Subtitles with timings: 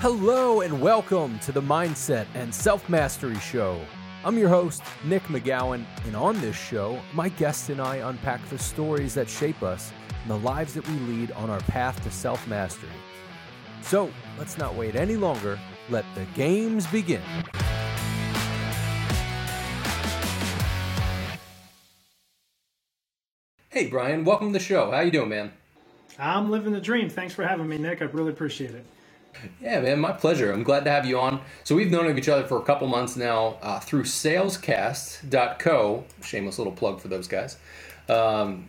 [0.00, 3.80] Hello and welcome to the Mindset and Self Mastery Show.
[4.24, 8.60] I'm your host, Nick McGowan, and on this show, my guests and I unpack the
[8.60, 12.46] stories that shape us and the lives that we lead on our path to self
[12.46, 12.92] mastery.
[13.82, 14.08] So
[14.38, 15.58] let's not wait any longer.
[15.90, 17.22] Let the games begin.
[23.70, 24.92] Hey Bryan, welcome to the show.
[24.92, 25.52] How you doing, man?
[26.20, 27.10] I'm living the dream.
[27.10, 28.00] Thanks for having me, Nick.
[28.00, 28.86] I really appreciate it.
[29.60, 30.52] Yeah, man, my pleasure.
[30.52, 31.40] I'm glad to have you on.
[31.64, 36.04] So we've known of each other for a couple months now uh, through salescast.co.
[36.22, 37.56] Shameless little plug for those guys.
[38.08, 38.68] Um,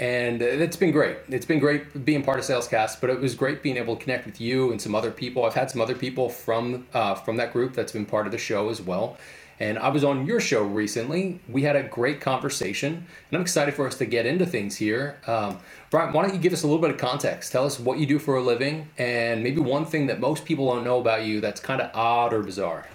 [0.00, 1.18] and it's been great.
[1.28, 4.26] It's been great being part of Salescast, but it was great being able to connect
[4.26, 5.44] with you and some other people.
[5.44, 8.38] I've had some other people from uh, from that group that's been part of the
[8.38, 9.16] show as well.
[9.60, 11.40] And I was on your show recently.
[11.48, 15.18] We had a great conversation, and I'm excited for us to get into things here.
[15.26, 15.58] Um,
[15.90, 17.52] Bryan, why don't you give us a little bit of context?
[17.52, 20.74] Tell us what you do for a living, and maybe one thing that most people
[20.74, 22.86] don't know about you that's kind of odd or bizarre.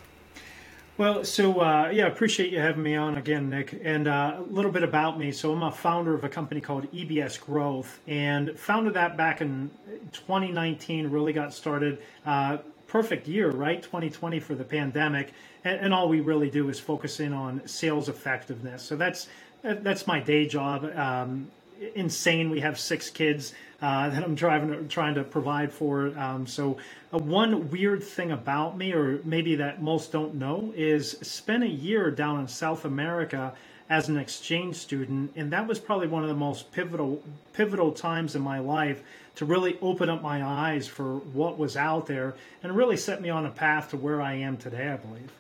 [0.99, 3.79] Well, so uh, yeah, appreciate you having me on again, Nick.
[3.85, 5.31] And uh, a little bit about me.
[5.31, 9.71] So I'm a founder of a company called EBS Growth, and founded that back in
[10.11, 11.09] 2019.
[11.09, 11.99] Really got started.
[12.25, 12.57] Uh,
[12.89, 13.81] perfect year, right?
[13.81, 15.31] 2020 for the pandemic,
[15.63, 18.83] and, and, all we really do is focus in on sales effectiveness.
[18.83, 19.27] So that's
[19.61, 20.85] that's my day job.
[20.95, 21.51] Um,
[21.95, 22.49] insane.
[22.49, 26.17] We have six kids uh, that I'm driving, trying to provide for.
[26.17, 26.77] Um, so,
[27.13, 31.69] uh, one weird thing about me, or maybe that most don't know, is spent a
[31.69, 33.53] year down in South America
[33.89, 37.23] as an exchange student, and that was probably one of the most pivotal
[37.53, 39.01] pivotal times in my life
[39.35, 43.29] to really open up my eyes for what was out there and really set me
[43.29, 44.89] on a path to where I am today.
[44.89, 45.31] I believe.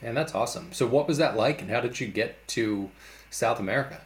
[0.00, 0.72] And that's awesome.
[0.72, 2.90] So, what was that like, and how did you get to
[3.30, 4.00] South America?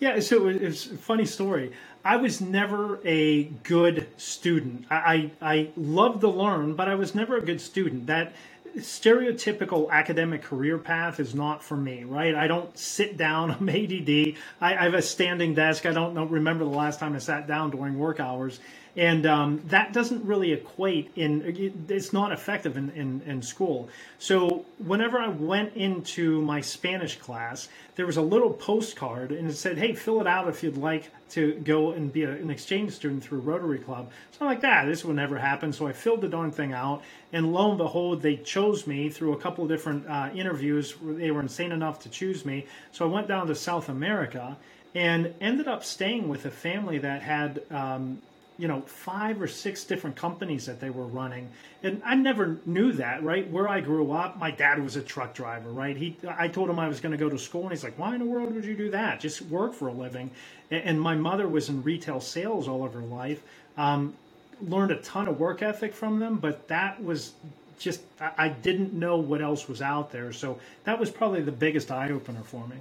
[0.00, 1.72] Yeah, so it's a funny story.
[2.04, 4.86] I was never a good student.
[4.90, 8.06] I, I, I loved to learn, but I was never a good student.
[8.06, 8.32] That
[8.78, 12.34] stereotypical academic career path is not for me, right?
[12.34, 13.50] I don't sit down.
[13.60, 14.36] I'm ADD.
[14.60, 15.86] I, I have a standing desk.
[15.86, 18.60] I don't know, remember the last time I sat down during work hours
[18.98, 23.88] and um, that doesn't really equate in it's not effective in, in, in, school.
[24.18, 29.54] So whenever i went into my spanish class there was a little postcard and it
[29.54, 32.92] said hey fill it out if you'd like to go and be a, an exchange
[32.92, 34.10] student through rotary club.
[34.32, 34.84] So i'm like that.
[34.84, 35.72] Ah, this would never happen.
[35.72, 37.02] So i filled the darn thing out.
[37.32, 40.96] And lo and behold they chose me through a couple of different uh, interviews.
[41.00, 42.66] They were insane enough to choose me.
[42.90, 44.56] So i went down to south america
[44.94, 48.20] and ended up staying with a family that had um,
[48.58, 51.48] you know five or six different companies that they were running.
[51.82, 53.48] And i never knew that right?
[53.50, 55.96] Where i grew up my dad was a truck driver right?
[55.96, 58.14] He i told him i was going to go to school and he's like why
[58.14, 59.20] in the world would you do that?
[59.20, 60.30] Just work for a living.
[60.70, 63.42] And my mother was in retail sales all of her life
[63.76, 64.14] um,
[64.60, 67.32] learned a ton of work ethic from them but that was
[67.78, 68.02] just
[68.36, 70.32] i didn't know what else was out there.
[70.32, 72.76] So that was probably the biggest eye-opener for me.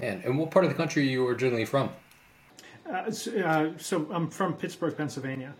[0.00, 1.90] And, and what part of the country you originally from
[2.90, 5.54] uh, so, uh, so, I'm from Pittsburgh, Pennsylvania.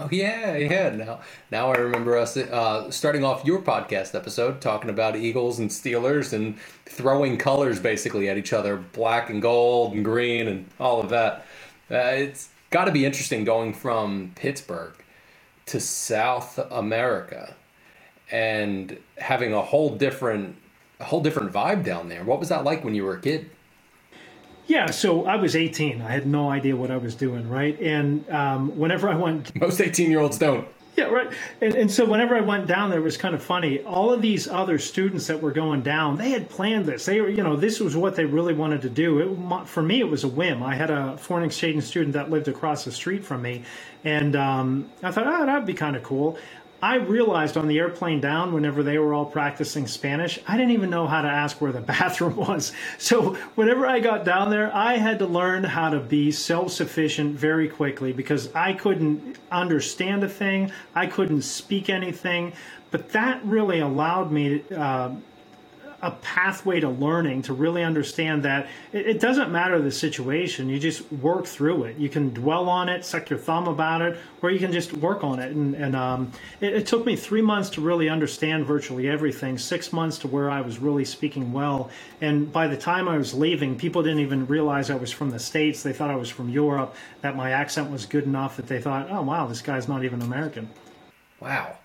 [0.00, 0.90] Oh yeah, yeah.
[0.90, 1.20] Now,
[1.50, 6.32] now I remember us uh, starting off your podcast episode talking about Eagles and Steelers
[6.32, 11.08] and throwing colors basically at each other, black and gold and green and all of
[11.08, 11.46] that.
[11.90, 14.94] Uh, it's got to be interesting going from Pittsburgh
[15.66, 17.56] to South America
[18.30, 20.56] and having a whole different,
[21.00, 22.22] a whole different vibe down there.
[22.22, 23.50] What was that like when you were a kid?
[24.68, 26.02] Yeah, so I was 18.
[26.02, 27.78] I had no idea what I was doing, right?
[27.80, 30.68] And um, whenever I went, most 18 year olds don't.
[30.94, 31.32] Yeah, right.
[31.60, 33.80] And, and so whenever I went down there, it was kind of funny.
[33.84, 37.06] All of these other students that were going down, they had planned this.
[37.06, 39.20] They were, you know, this was what they really wanted to do.
[39.20, 40.60] It, for me, it was a whim.
[40.60, 43.62] I had a foreign exchange student that lived across the street from me,
[44.02, 46.36] and um, I thought, oh, that'd be kind of cool.
[46.82, 50.90] I realized on the airplane down, whenever they were all practicing Spanish, I didn't even
[50.90, 52.72] know how to ask where the bathroom was.
[52.98, 57.36] So, whenever I got down there, I had to learn how to be self sufficient
[57.36, 62.52] very quickly because I couldn't understand a thing, I couldn't speak anything.
[62.90, 64.80] But that really allowed me to.
[64.80, 65.14] Uh,
[66.00, 70.68] a pathway to learning to really understand that it, it, doesn't matter the situation.
[70.68, 71.96] You just work through it.
[71.96, 75.24] You can dwell on it suck your thumb about it or you can just work
[75.24, 75.50] on it.
[75.50, 76.30] And, and um,
[76.60, 80.50] it, it, took me three months to really understand virtually everything six months to where
[80.50, 81.90] i was really speaking well.
[82.20, 85.38] And by the time i was leaving people didn't even realize i was from the
[85.40, 85.82] states.
[85.82, 89.08] They thought i was from europe that my accent was good enough that they thought
[89.10, 90.70] oh wow this guy's not even american.
[91.40, 91.76] Wow.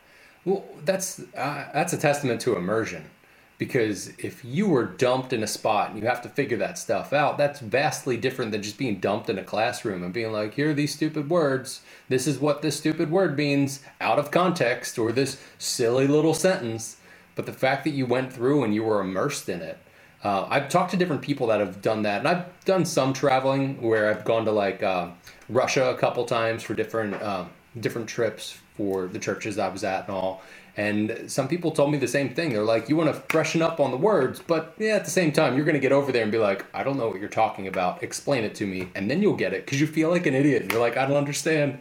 [0.46, 3.10] Well that's uh, that's a testament to immersion
[3.58, 7.14] because if you were dumped in a spot and you have to figure that stuff
[7.14, 10.72] out, that's vastly different than just being dumped in a classroom and being like, here
[10.72, 11.82] are these stupid words.
[12.10, 16.98] This is what this stupid word means out of context or this silly little sentence.
[17.36, 19.78] But the fact that you went through and you were immersed in it,
[20.24, 23.82] uh, I've talked to different people that have done that, and I've done some traveling
[23.82, 25.10] where I've gone to like uh,
[25.50, 27.46] Russia a couple times for different uh,
[27.80, 30.42] different trips for the churches I was at and all.
[30.76, 32.52] And some people told me the same thing.
[32.52, 35.32] They're like, you want to freshen up on the words, but yeah, at the same
[35.32, 37.30] time, you're going to get over there and be like, I don't know what you're
[37.30, 38.02] talking about.
[38.02, 38.90] Explain it to me.
[38.96, 40.72] And then you'll get it because you feel like an idiot.
[40.72, 41.80] You're like, I don't understand.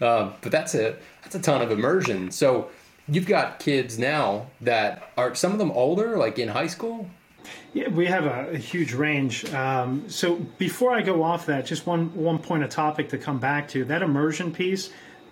[0.00, 1.00] Uh, but that's it.
[1.22, 2.32] That's a ton of immersion.
[2.32, 2.70] So
[3.08, 7.08] you've got kids now that are some of them older, like in high school.
[7.74, 9.52] Yeah, we have a, a huge range.
[9.52, 13.38] Um, so before I go off that, just one one point of topic to come
[13.38, 14.90] back to that immersion piece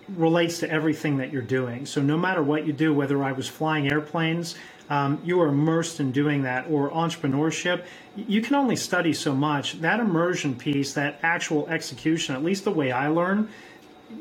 [0.09, 1.85] relates to everything that you're doing.
[1.85, 4.55] So no matter what you do, whether I was flying airplanes,
[4.89, 7.85] um, you are immersed in doing that, or entrepreneurship,
[8.15, 9.81] you can only study so much.
[9.81, 13.49] That immersion piece, that actual execution, at least the way I learn,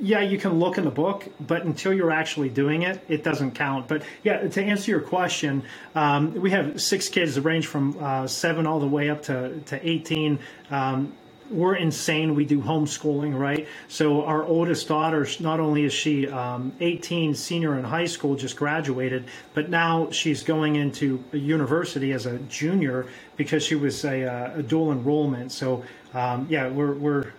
[0.01, 3.53] yeah, you can look in the book, but until you're actually doing it, it doesn't
[3.53, 3.87] count.
[3.87, 5.63] But yeah, to answer your question,
[5.95, 9.61] um, we have six kids that range from uh, seven all the way up to,
[9.61, 10.39] to 18.
[10.71, 11.13] Um,
[11.51, 12.35] we're insane.
[12.35, 13.67] We do homeschooling, right?
[13.89, 18.57] So our oldest daughter, not only is she um, 18, senior in high school, just
[18.57, 23.07] graduated, but now she's going into university as a junior
[23.37, 25.53] because she was a, uh, a dual enrollment.
[25.53, 27.33] So um, yeah, we're we're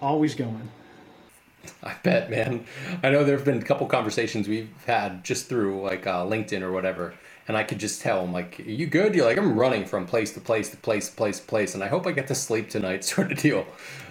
[0.00, 0.70] always going.
[1.82, 2.64] I bet, man.
[3.02, 6.62] I know there have been a couple conversations we've had just through like uh, LinkedIn
[6.62, 7.14] or whatever
[7.48, 10.06] and I could just tell I'm like, "Are you good?" You're like, "I'm running from
[10.06, 12.34] place to place to place to place to place," and I hope I get to
[12.34, 13.66] sleep tonight, sort of deal.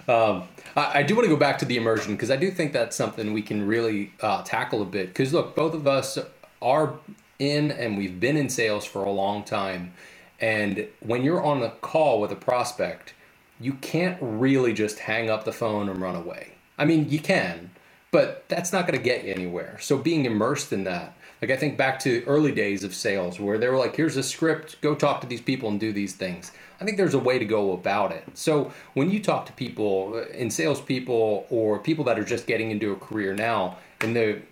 [0.08, 2.72] Um, I, I, do want to go back to the immersion because I do think
[2.72, 5.08] that's something we can really uh, tackle a bit.
[5.08, 6.18] Because look, both of us
[6.60, 6.94] are
[7.38, 9.92] in and we've been in sales for a long time,
[10.40, 13.14] and when you're on a call with a prospect,
[13.60, 16.57] you can't really just hang up the phone and run away.
[16.78, 17.70] I mean, you can,
[18.10, 19.78] but that's not going to get you anywhere.
[19.80, 23.58] So being immersed in that like I think back to early days of sales where
[23.58, 26.52] they were like, here's a script, go talk to these people and do these things.
[26.80, 28.24] I think there's a way to go about it.
[28.34, 32.70] So when you talk to people uh, in salespeople or people that are just getting
[32.70, 34.42] into a career now, in the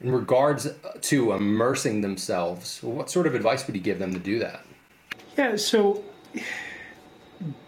[0.00, 0.68] in regards
[1.00, 4.64] to immersing themselves, what sort of advice would you give them to do that?
[5.36, 6.04] Yeah, so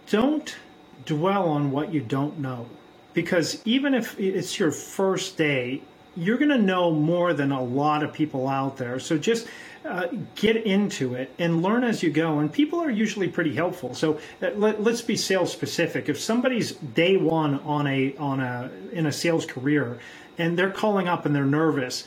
[0.09, 0.57] don't
[1.05, 2.69] dwell on what you don't know.
[3.13, 5.83] Because even if it's your first day,
[6.17, 8.99] you're going to know more than a lot of people out there.
[8.99, 9.47] So just
[9.85, 12.39] uh, get into it and learn as you go.
[12.41, 13.95] And people are usually pretty helpful.
[13.95, 16.09] So uh, let, us be sales specific.
[16.09, 19.99] If somebody's day one on a on a in a sales career
[20.39, 22.05] and they're calling up and they're nervous,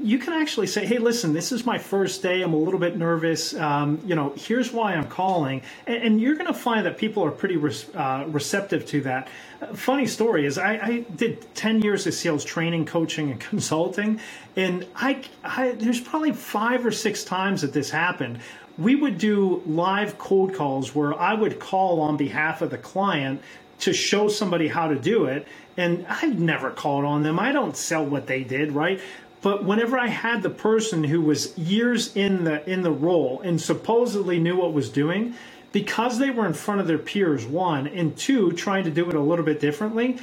[0.00, 2.42] you can actually say, "Hey, listen, this is my first day.
[2.42, 3.54] I'm a little bit nervous.
[3.54, 7.24] Um, you know, here's why I'm calling." And, and you're going to find that people
[7.24, 9.28] are pretty uh, receptive to that.
[9.60, 14.20] Uh, funny story is, I, I, did 10 years of sales training, coaching, and consulting,
[14.56, 18.40] and I, I there's probably five or six times that this happened.
[18.76, 23.40] We would do live cold calls where I would call on behalf of the client
[23.80, 25.46] to show somebody how to do it
[25.76, 27.38] and I've never called on them.
[27.38, 29.00] I don't sell what they did, right?
[29.44, 33.60] But whenever I had the person who was years in the in the role and
[33.60, 35.34] supposedly knew what was doing,
[35.70, 39.14] because they were in front of their peers, one, and two, trying to do it
[39.14, 40.16] a little bit differently,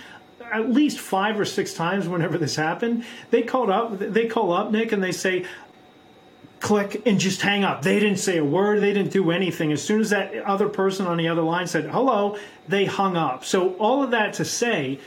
[0.52, 4.72] at least five or six times whenever this happened, they called up they call up
[4.72, 5.46] Nick and they say,
[6.60, 7.84] click and just hang up.
[7.84, 9.72] They didn't say a word, they didn't do anything.
[9.72, 13.46] As soon as that other person on the other line said hello, they hung up.
[13.46, 15.00] So all of that to say,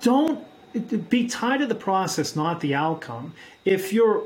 [0.00, 0.31] don't
[0.72, 3.34] be tied to the process, not the outcome.
[3.64, 4.22] If you're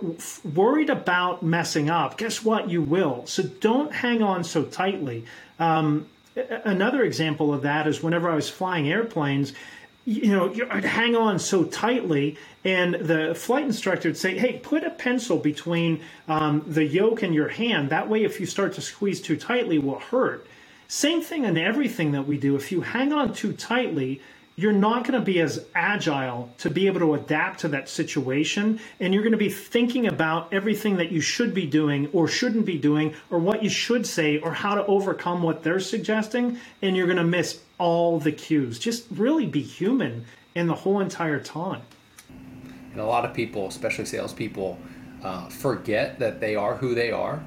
[0.55, 2.71] worried about messing up, guess what?
[2.71, 3.27] You will.
[3.27, 5.25] So don't hang on so tightly.
[5.59, 6.07] Um,
[6.65, 9.53] another example of that is whenever I was flying airplanes,
[10.05, 14.85] you know, I'd hang on so tightly, and the flight instructor would say, "Hey, put
[14.85, 17.91] a pencil between um, the yoke and your hand.
[17.91, 20.47] That way, if you start to squeeze too tightly, will hurt."
[20.87, 22.55] Same thing in everything that we do.
[22.55, 24.21] If you hang on too tightly,
[24.57, 28.81] you're not going to be as agile to be able to adapt to that situation.
[28.99, 32.65] And you're going to be thinking about everything that you should be doing or shouldn't
[32.65, 36.59] be doing, or what you should say, or how to overcome what they're suggesting.
[36.81, 38.79] And you're going to miss all the cues.
[38.79, 41.83] Just really be human in the whole entire time.
[42.93, 44.79] And a lot of people, especially salespeople,
[45.23, 47.45] uh, forget that they are who they are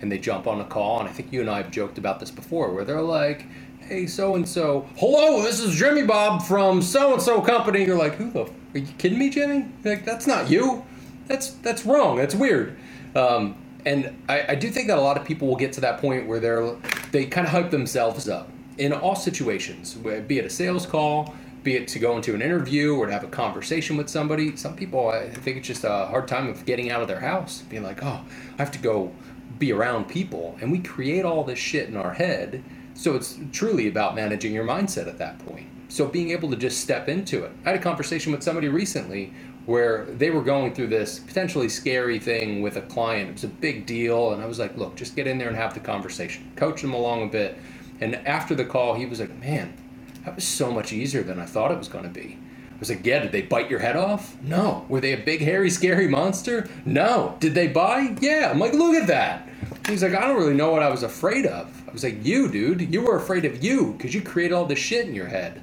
[0.00, 1.00] and they jump on a call.
[1.00, 3.46] And I think you and I have joked about this before where they're like,
[3.88, 7.84] hey, so and so, hello, this is Jimmy Bob from so and so company.
[7.84, 8.42] You're like, who the?
[8.42, 9.66] Are you kidding me, Jimmy?
[9.84, 10.84] Like, that's not you.
[11.26, 12.16] That's that's wrong.
[12.16, 12.76] That's weird.
[13.14, 16.00] Um, And I, I do think that a lot of people will get to that
[16.00, 16.76] point where they're
[17.10, 18.48] they kind of hype themselves up
[18.78, 22.94] in all situations, be it a sales call, be it to go into an interview
[22.94, 24.56] or to have a conversation with somebody.
[24.56, 27.62] Some people, I think it's just a hard time of getting out of their house,
[27.68, 28.20] being like, oh,
[28.54, 29.12] I have to go
[29.58, 30.56] be around people.
[30.60, 32.64] And we create all this shit in our head.
[32.94, 35.66] So it's truly about managing your mindset at that point.
[35.88, 37.52] So being able to just step into it.
[37.64, 39.32] I had a conversation with somebody recently
[39.66, 43.28] where they were going through this potentially scary thing with a client.
[43.30, 44.32] It was a big deal.
[44.32, 46.94] And I was like, look, just get in there and have the conversation, coach them
[46.94, 47.58] along a bit.
[48.00, 49.74] And after the call, he was like, man,
[50.24, 52.38] that was so much easier than I thought it was going to be.
[52.74, 54.36] I was like, yeah, did they bite your head off?
[54.42, 54.84] No.
[54.88, 56.68] Were they a big, hairy, scary monster?
[56.84, 57.36] No.
[57.38, 58.20] Did they bite?
[58.20, 58.50] Yeah.
[58.50, 59.48] I'm like, look at that.
[59.86, 61.88] He's like, I don't really know what I was afraid of.
[61.88, 64.78] I was like, you, dude, you were afraid of you because you create all this
[64.78, 65.60] shit in your head.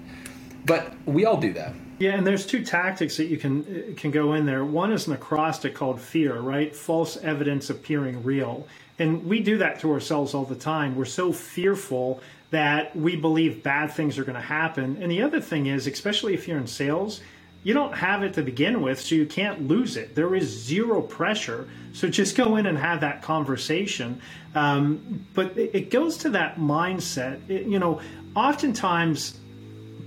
[0.66, 1.74] But we all do that.
[2.00, 4.64] Yeah, and there's two tactics that you can uh, can go in there.
[4.64, 6.74] One is an acrostic called fear, right?
[6.74, 8.68] False evidence appearing real.
[9.00, 10.96] And we do that to ourselves all the time.
[10.96, 12.22] We're so fearful
[12.52, 14.98] that we believe bad things are going to happen.
[15.02, 17.22] And the other thing is, especially if you're in sales,
[17.64, 20.16] you don't have it to begin with, so you can't lose it.
[20.16, 21.68] There is zero pressure.
[21.92, 24.22] So just go in and have that conversation.
[24.56, 27.50] Um, but it, it, goes to that mindset.
[27.50, 28.00] It, you know,
[28.36, 29.40] oftentimes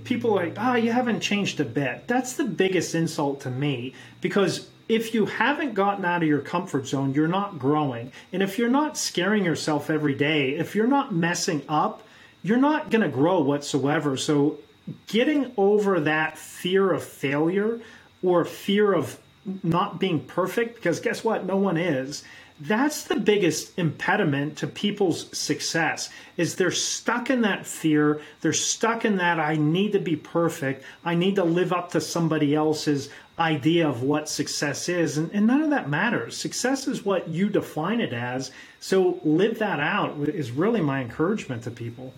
[0.03, 2.07] people are like, oh, you haven't changed a bit.
[2.07, 6.87] That's the biggest insult to me because if you haven't gotten out of your comfort
[6.87, 8.11] zone, you're not growing.
[8.33, 12.03] And if you're not scaring yourself every day, if you're not messing up,
[12.41, 14.17] you're not going to grow whatsoever.
[14.17, 14.59] So,
[15.07, 17.79] getting over that fear of failure
[18.21, 19.19] or fear of
[19.61, 21.45] not being perfect, because guess what?
[21.45, 22.23] No one is.
[22.59, 28.21] That's the biggest impediment to people's success is they're stuck in that fear.
[28.41, 30.83] They're stuck in that I need to be perfect.
[31.03, 35.17] I need to live up to somebody else's idea of what success is.
[35.17, 36.37] And, and none of that matters.
[36.37, 38.51] Success is what you define it as.
[38.79, 42.13] So live that out is really my encouragement to people.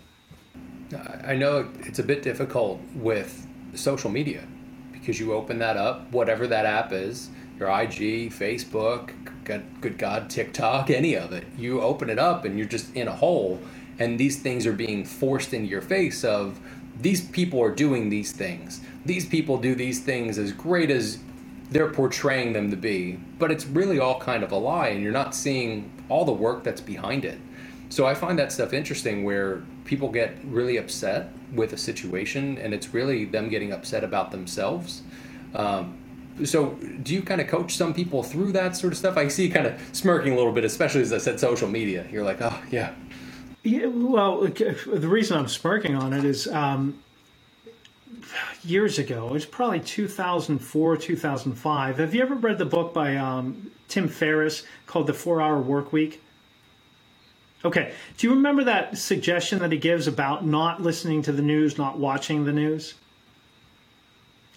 [1.25, 4.43] I know it's a bit difficult with social media
[4.91, 9.11] because you open that up, whatever that app is, your IG, Facebook,
[9.43, 11.45] good God, TikTok, any of it.
[11.57, 13.59] You open it up and you're just in a hole,
[13.99, 16.59] and these things are being forced into your face of
[16.99, 18.81] these people are doing these things.
[19.05, 21.19] These people do these things as great as
[21.69, 25.11] they're portraying them to be, but it's really all kind of a lie, and you're
[25.11, 27.39] not seeing all the work that's behind it.
[27.89, 32.73] So I find that stuff interesting where people get really upset with a situation and
[32.73, 35.03] it's really them getting upset about themselves.
[35.53, 35.97] Um,
[36.43, 39.15] so do you kind of coach some people through that sort of stuff?
[39.15, 42.05] I see you kind of smirking a little bit, especially as I said social media.
[42.11, 42.93] You're like, oh, yeah.
[43.63, 47.01] Yeah, well, the reason I'm smirking on it is um,
[48.63, 51.97] years ago, it's probably 2004, 2005.
[51.97, 55.93] Have you ever read the book by um, Tim Ferriss called The Four Hour Work
[55.93, 56.21] Week?
[57.65, 57.93] Okay.
[58.17, 61.97] Do you remember that suggestion that he gives about not listening to the news, not
[61.97, 62.93] watching the news?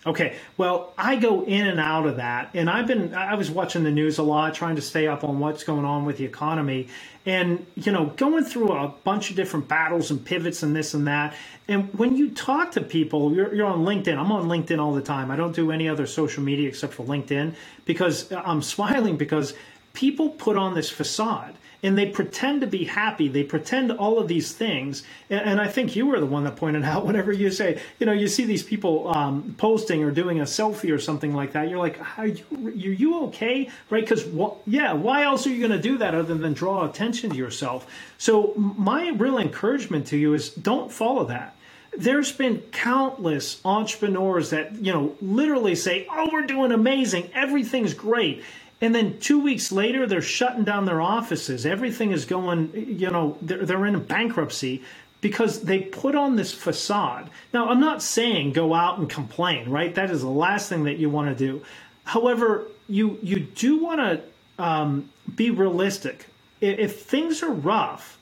[0.06, 3.82] Okay, well, I go in and out of that, and I've been I was watching
[3.82, 6.88] the news a lot, trying to stay up on what's going on with the economy,
[7.26, 11.06] and you know, going through a bunch of different battles and pivots and this and
[11.08, 11.34] that.
[11.66, 14.16] And when you talk to people, you're, you're on LinkedIn.
[14.16, 15.30] I'm on LinkedIn all the time.
[15.30, 19.52] I don't do any other social media except for LinkedIn because I'm smiling because
[19.94, 23.28] people put on this facade and they pretend to be happy.
[23.28, 25.04] They pretend all of these things.
[25.30, 28.06] And, and, I think you were the one that pointed out whenever you say, you
[28.06, 31.68] know, you see these people um, posting or doing a selfie or something like that,
[31.68, 33.70] you're like, are you, are you okay?
[33.90, 34.02] Right?
[34.02, 34.25] Because,
[34.66, 37.87] yeah, why else are you going to do that other than draw attention to yourself?
[38.18, 41.54] So, my real encouragement to you is don't follow that
[41.97, 48.44] there's been countless entrepreneurs that you know literally say oh we're doing amazing everything's great
[48.80, 51.66] and then two weeks later, they're shutting down their offices.
[51.66, 54.85] Everything is going, you know, they're, they're in bankruptcy
[55.20, 57.28] because they put on this facade.
[57.52, 59.94] Now, I'm not saying go out and complain, right?
[59.94, 61.64] That is the last thing that you want to do.
[62.04, 66.26] However, you you do want to um, be realistic.
[66.61, 68.16] If, if things are rough,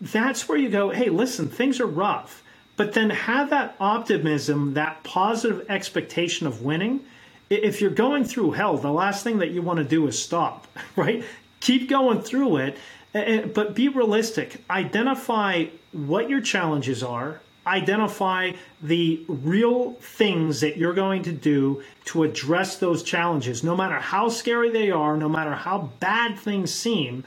[0.00, 0.90] that's where you go.
[0.90, 2.42] Hey, listen, things are rough,
[2.76, 7.00] but then have that optimism, that positive expectation of winning
[7.62, 10.66] if you're going through hell, the last thing that you want to do is stop,
[10.96, 11.24] right?
[11.60, 12.78] Keep going through it,
[13.54, 14.62] but be realistic.
[14.68, 22.24] Identify what your challenges are, identify the real things that you're going to do to
[22.24, 27.24] address those challenges, no matter how scary they are, no matter how bad things seem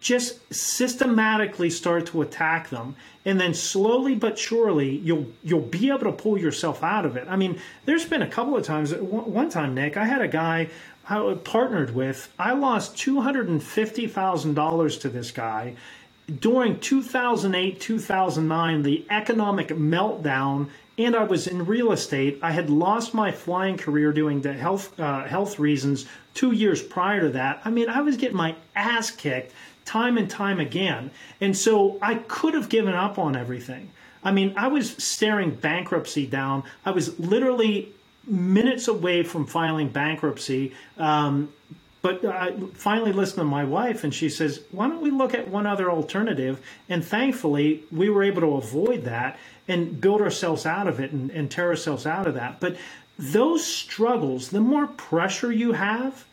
[0.00, 6.00] just systematically start to attack them and then slowly but surely you'll you'll be able
[6.00, 9.50] to pull yourself out of it i mean there's been a couple of times one
[9.50, 10.68] time nick i had a guy
[11.08, 15.74] I partnered with, I lost $250,000 to this guy
[16.38, 22.38] during 2008, 2009, the economic meltdown, and I was in real estate.
[22.42, 27.22] I had lost my flying career doing the health uh, health reasons two years prior
[27.22, 27.62] to that.
[27.64, 29.52] I mean, I was getting my ass kicked
[29.90, 33.90] time and time again, and so I could have given up on everything.
[34.22, 36.62] I mean, I was staring bankruptcy down.
[36.84, 37.92] I was literally
[38.24, 40.74] minutes away from filing bankruptcy.
[40.96, 41.52] Um,
[42.02, 45.48] but I finally listened to my wife, and she says, Why don't we look at
[45.48, 46.60] one other alternative?
[46.88, 51.30] And thankfully, we were able to avoid that and build ourselves out of it and,
[51.30, 52.60] and tear ourselves out of that.
[52.60, 52.76] But
[53.18, 56.24] those struggles, the more pressure you have,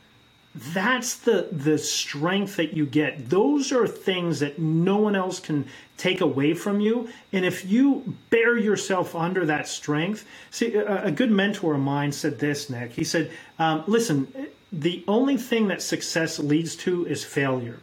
[0.58, 3.30] that's the the strength that you get.
[3.30, 7.10] Those are things that no one else can take away from you.
[7.32, 12.12] And if you bear yourself under that strength see a, a good mentor of mine
[12.12, 12.92] said this nick.
[12.92, 14.28] He said um, listen
[14.72, 17.80] the only thing that success leads to is failure.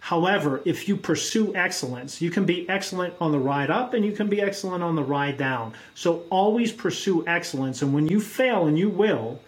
[0.00, 4.12] However if you pursue excellence you can be excellent on the ride up and you
[4.12, 5.74] can be excellent on the ride down.
[5.94, 7.82] So always pursue excellence.
[7.82, 9.40] And when you fail and you will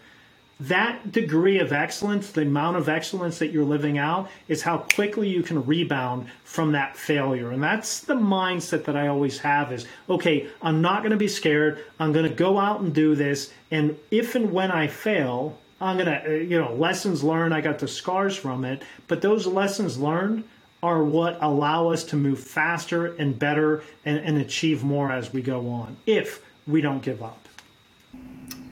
[0.61, 5.29] that degree of excellence, the amount of excellence that you're living out, is how quickly
[5.29, 7.51] you can rebound from that failure.
[7.51, 11.29] And that's the mindset that I always have is okay, I'm not going to be
[11.29, 11.85] scared.
[11.99, 13.53] I'm going to go out and do this.
[13.71, 17.63] And if and when I fail, I'm going to, uh, you know, lessons learned, I
[17.63, 18.83] got the scars from it.
[19.09, 20.45] But those lessons learned
[20.83, 25.43] are what allow us to move faster and better and, and achieve more as we
[25.43, 27.49] go on if we don't give up.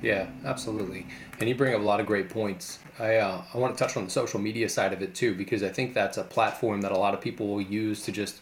[0.01, 1.07] Yeah, absolutely.
[1.41, 2.79] And you bring up a lot of great points.
[2.99, 5.63] I uh, I want to touch on the social media side of it too because
[5.63, 8.41] I think that's a platform that a lot of people will use to just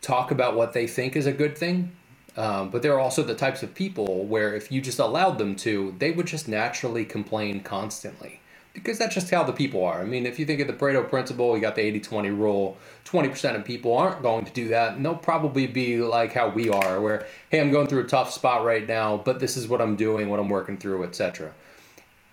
[0.00, 1.92] talk about what they think is a good thing.
[2.36, 5.56] Um, but there are also the types of people where if you just allowed them
[5.56, 8.40] to, they would just naturally complain constantly
[8.78, 10.00] because that's just how the people are.
[10.00, 12.76] I mean, if you think of the Pareto principle, you got the 80 20 rule,
[13.04, 14.94] 20% of people aren't going to do that.
[14.94, 18.32] And they'll probably be like how we are, where, hey, I'm going through a tough
[18.32, 21.52] spot right now, but this is what I'm doing, what I'm working through, etc.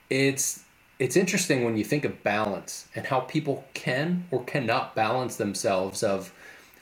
[0.10, 0.64] It's
[0.98, 6.04] it's interesting when you think of balance and how people can or cannot balance themselves
[6.04, 6.34] of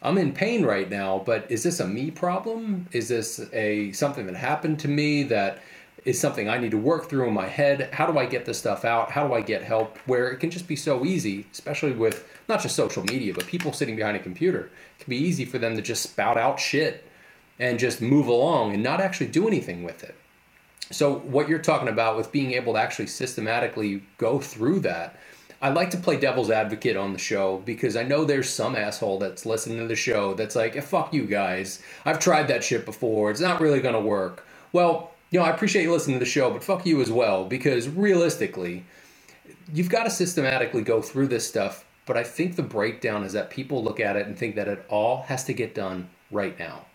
[0.03, 2.87] I'm in pain right now, but is this a me problem?
[2.91, 5.59] Is this a something that happened to me that
[6.05, 7.89] is something I need to work through in my head.
[7.93, 9.11] How do I get this stuff out?
[9.11, 9.97] How do I get help?
[10.05, 13.71] Where it can just be so easy, especially with not just social media, but people
[13.71, 14.69] sitting behind a computer.
[14.99, 17.05] It can be easy for them to just spout out shit
[17.59, 20.15] and just move along and not actually do anything with it.
[20.91, 25.15] So, what you're talking about with being able to actually systematically go through that,
[25.61, 29.17] I like to play devil's advocate on the show because I know there's some asshole
[29.19, 31.81] that's listening to the show that's like, fuck you guys.
[32.03, 33.31] I've tried that shit before.
[33.31, 34.45] It's not really going to work.
[34.73, 37.43] Well, you know, I appreciate you listening to the show, but fuck you as well,
[37.43, 38.85] because realistically,
[39.73, 41.85] you've got to systematically go through this stuff.
[42.05, 44.85] But I think the breakdown is that people look at it and think that it
[44.89, 46.85] all has to get done right now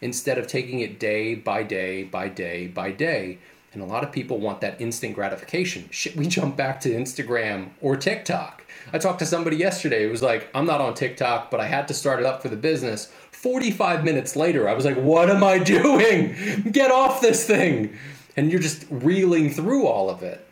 [0.00, 3.38] instead of taking it day by day by day by day.
[3.72, 5.88] And a lot of people want that instant gratification.
[5.92, 8.64] Shit, we jump back to Instagram or TikTok.
[8.92, 11.86] I talked to somebody yesterday It was like, I'm not on TikTok, but I had
[11.88, 15.44] to start it up for the business 45 minutes later, I was like, what am
[15.44, 16.34] I doing?
[16.72, 17.96] Get off this thing.
[18.36, 20.44] And you're just reeling through all of it.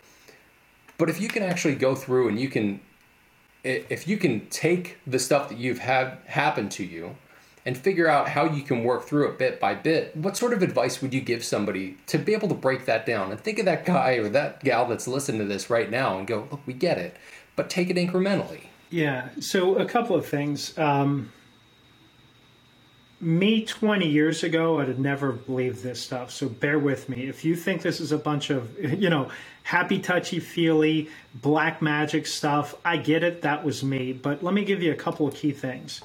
[0.99, 2.81] But if you can actually go through and you can,
[3.64, 7.16] if you can take the stuff that you've had happen to you
[7.66, 10.62] and figure out how you can work through it bit by bit, what sort of
[10.62, 13.33] advice would you give somebody to be able to break that down?
[13.33, 16.27] And think of that guy or that gal that's listening to this right now and
[16.27, 17.16] go, look, we get it,
[17.57, 18.66] but take it incrementally.
[18.90, 19.31] Yeah.
[19.40, 20.79] So, a couple of things.
[20.79, 21.33] Um,
[23.20, 26.31] me 20 years ago, I'd have never believed this stuff.
[26.31, 27.27] So bear with me.
[27.27, 29.31] If you think this is a bunch of, you know,
[29.62, 33.42] happy, touchy feely, black magic stuff, I get it.
[33.42, 34.12] That was me.
[34.12, 36.03] But let me give you a couple of key things.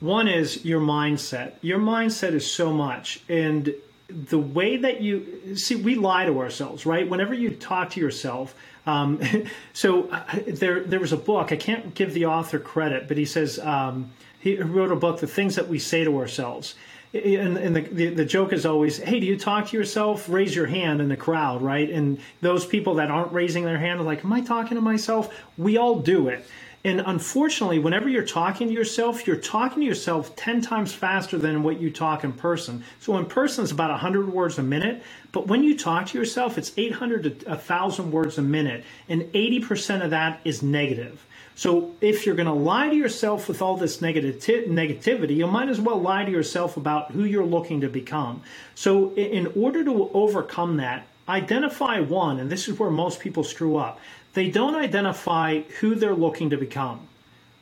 [0.00, 1.54] One is your mindset.
[1.60, 3.22] Your mindset is so much.
[3.28, 3.74] And
[4.08, 7.08] the way that you see, we lie to ourselves, right?
[7.08, 8.54] Whenever you talk to yourself,
[8.86, 9.20] um,
[9.72, 11.52] so uh, there, there was a book.
[11.52, 15.26] I can't give the author credit, but he says, um, he wrote a book, The
[15.26, 16.74] Things That We Say to Ourselves.
[17.12, 20.28] And, and the, the, the, joke is always, hey, do you talk to yourself?
[20.28, 21.90] Raise your hand in the crowd, right?
[21.90, 25.34] And those people that aren't raising their hand are like, am I talking to myself?
[25.58, 26.46] We all do it.
[26.82, 31.62] And unfortunately, whenever you're talking to yourself, you're talking to yourself 10 times faster than
[31.62, 32.84] what you talk in person.
[33.00, 35.02] So in person, it's about 100 words a minute.
[35.30, 38.84] But when you talk to yourself, it's 800 to 1,000 words a minute.
[39.10, 41.26] And 80% of that is negative.
[41.54, 45.80] So if you're going to lie to yourself with all this negativity, you might as
[45.80, 48.42] well lie to yourself about who you're looking to become.
[48.74, 53.76] So in order to overcome that, identify one, and this is where most people screw
[53.76, 54.00] up.
[54.32, 57.08] They don't identify who they're looking to become.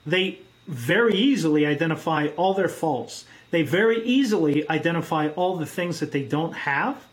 [0.06, 3.24] They very easily identify all their faults.
[3.50, 7.04] They very easily identify all the things that they don't have.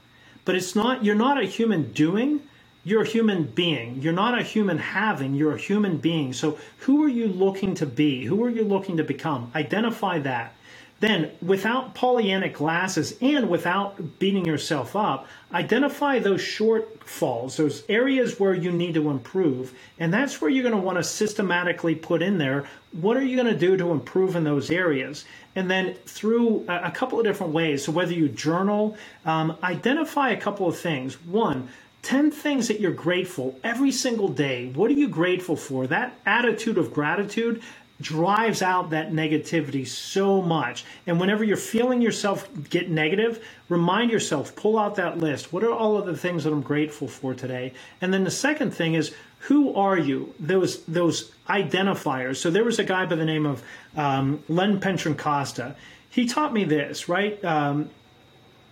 [0.44, 2.42] But it's not, you're not a human doing,
[2.86, 4.02] you're a human being.
[4.02, 6.32] You're not a human having, you're a human being.
[6.32, 8.24] So who are you looking to be?
[8.24, 9.52] Who are you looking to become?
[9.54, 10.54] Identify that.
[11.02, 18.54] Then, without Pollyannic glasses and without beating yourself up, identify those shortfalls, those areas where
[18.54, 19.74] you need to improve.
[20.00, 22.65] And that's where you're going to want to systematically put in there
[23.02, 25.26] what are you going to do to improve in those areas?
[25.56, 27.84] And then through a couple of different ways.
[27.84, 31.15] So, whether you journal, um, identify a couple of things.
[31.26, 31.69] One,
[32.06, 34.68] 10 things that you're grateful every single day.
[34.68, 35.88] What are you grateful for?
[35.88, 37.63] That attitude of gratitude
[38.00, 40.86] drives out that negativity so much.
[41.08, 45.52] And whenever you're feeling yourself get negative, remind yourself, pull out that list.
[45.52, 47.74] What are all of the things that I'm grateful for today?
[48.02, 50.34] And then the second thing is, who are you?
[50.39, 52.38] Those those identifiers.
[52.38, 53.63] So there was a guy by the name of
[53.96, 55.76] um, Len Pentracosta.
[56.10, 57.44] He taught me this, right?
[57.44, 57.89] Um,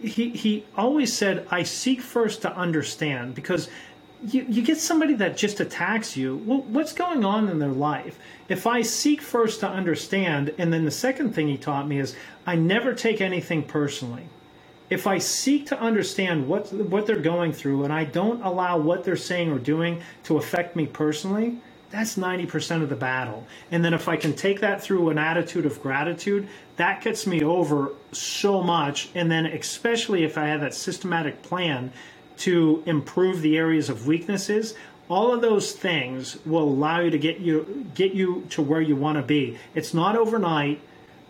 [0.04, 3.70] he he always said, "I seek first to understand," because
[4.26, 6.38] you, you get somebody that just attacks you.
[6.46, 8.18] Well, what's going on in their life?
[8.48, 12.16] If I seek first to understand, and then the second thing he taught me is
[12.46, 14.24] I never take anything personally.
[14.90, 19.04] If I seek to understand what what they're going through, and I don't allow what
[19.04, 21.58] they're saying or doing to affect me personally,
[21.94, 23.46] that's 90% of the battle.
[23.70, 27.44] And then if I can take that through an attitude of gratitude, that gets me
[27.44, 29.10] over so much.
[29.14, 31.94] And then, especially if I have that systematic plan
[32.38, 34.74] to improve the areas of weaknesses
[35.10, 38.96] all of those things will allow you to get you get you to where you
[38.96, 40.80] want to be it's not overnight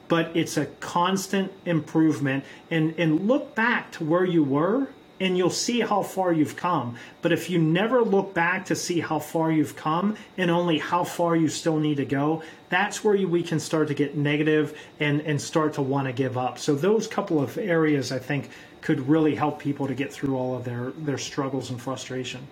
[0.07, 4.87] but it's a constant improvement and and look back to where you were
[5.19, 8.99] and you'll see how far you've come but if you never look back to see
[8.99, 13.15] how far you've come and only how far you still need to go that's where
[13.27, 16.73] we can start to get negative and and start to want to give up so
[16.73, 18.49] those couple of areas i think
[18.83, 22.45] could really help people to get through all of their their struggles and frustration.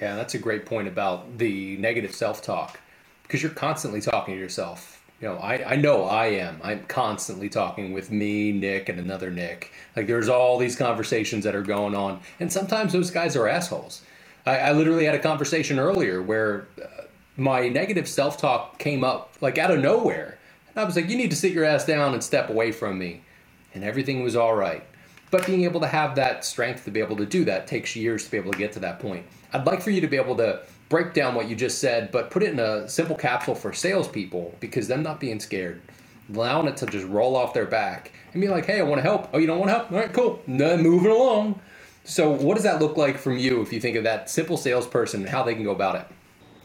[0.00, 2.80] Yeah, that's a great point about the negative self-talk
[3.22, 5.01] because you're constantly talking to yourself.
[5.22, 6.60] You know, I, I know I am.
[6.64, 9.72] I'm constantly talking with me, Nick, and another Nick.
[9.96, 14.02] Like there's all these conversations that are going on, and sometimes those guys are assholes.
[14.44, 17.04] I, I literally had a conversation earlier where uh,
[17.36, 21.30] my negative self-talk came up like out of nowhere, and I was like, "You need
[21.30, 23.22] to sit your ass down and step away from me."
[23.74, 24.84] and everything was all right.
[25.32, 28.26] But being able to have that strength to be able to do that takes years
[28.26, 29.24] to be able to get to that point.
[29.54, 32.30] I'd like for you to be able to break down what you just said, but
[32.30, 35.80] put it in a simple capsule for salespeople because them not being scared,
[36.34, 39.02] allowing it to just roll off their back and be like, hey, I want to
[39.02, 39.30] help.
[39.32, 39.90] Oh, you don't want to help?
[39.90, 40.42] All right, cool.
[40.46, 41.60] No, moving along.
[42.04, 45.22] So, what does that look like from you if you think of that simple salesperson
[45.22, 46.06] and how they can go about it?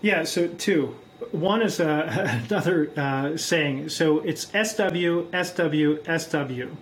[0.01, 0.93] Yeah, so two.
[1.32, 3.89] One is uh, another uh, saying.
[3.89, 6.75] So it's SW, SW, SW.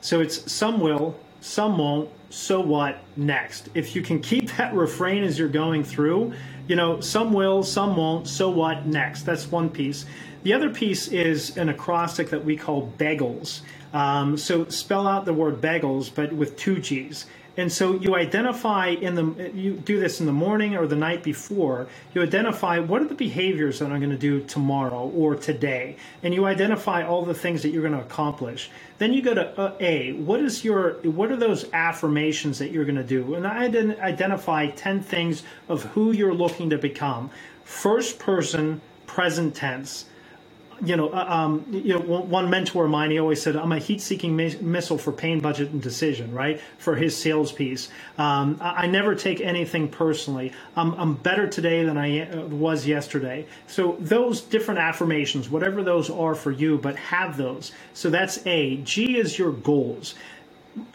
[0.00, 3.68] So it's some will, some won't, so what next?
[3.74, 6.32] If you can keep that refrain as you're going through,
[6.68, 9.24] you know, some will, some won't, so what next?
[9.24, 10.06] That's one piece.
[10.42, 13.60] The other piece is an acrostic that we call bagels.
[13.92, 17.26] Um, so spell out the word bagels, but with two G's.
[17.56, 21.22] And so you identify in the you do this in the morning or the night
[21.22, 21.86] before.
[22.12, 26.34] You identify what are the behaviors that I'm going to do tomorrow or today, and
[26.34, 28.70] you identify all the things that you're going to accomplish.
[28.98, 30.12] Then you go to uh, A.
[30.14, 33.34] What is your what are those affirmations that you're going to do?
[33.34, 33.66] And I
[34.00, 37.30] identify ten things of who you're looking to become.
[37.62, 40.06] First person, present tense
[40.82, 43.78] you know, uh, um, you know, one mentor of mine, he always said, "I'm a
[43.78, 47.88] heat-seeking mi- missile for pain, budget, and decision." Right for his sales piece.
[48.18, 50.52] Um, I, I, never take anything personally.
[50.76, 53.46] I'm, I'm better today than I uh, was yesterday.
[53.66, 57.72] So those different affirmations, whatever those are for you, but have those.
[57.92, 58.76] So that's A.
[58.78, 60.14] G is your goals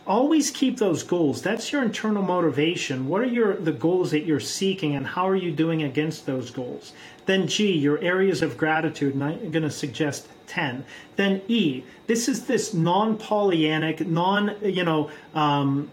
[0.06, 1.42] always keep those goals.
[1.42, 3.08] That's your internal motivation.
[3.08, 6.52] What are your the goals that you're seeking and how are you doing against those
[6.52, 6.94] goals?
[7.26, 10.84] Then g your areas of gratitude and i'm going to suggest 10
[11.16, 15.90] then e this is this non-pollyannic non you know um,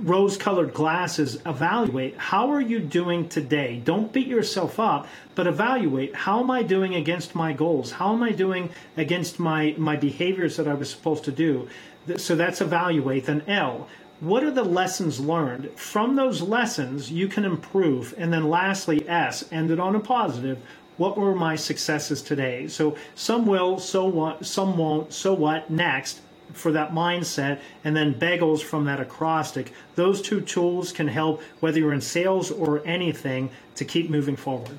[0.00, 6.14] rose colored glasses evaluate how are you doing today don't beat yourself up but evaluate
[6.14, 10.56] how am i doing against my goals how am i doing against my my behaviors
[10.56, 11.68] that i was supposed to do
[12.16, 13.26] so that's evaluate.
[13.26, 13.88] Then L,
[14.20, 15.70] what are the lessons learned?
[15.76, 18.14] From those lessons, you can improve.
[18.18, 20.58] And then lastly, S, ended on a positive.
[20.96, 22.68] What were my successes today?
[22.68, 26.20] So some will, so what, some won't, so what, next.
[26.52, 29.72] For that mindset, and then bagels from that acrostic.
[29.94, 34.78] Those two tools can help whether you're in sales or anything to keep moving forward.